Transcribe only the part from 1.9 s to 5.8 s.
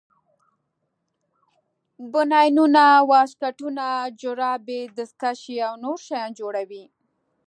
بنینونه واسکټونه جورابې دستکشې او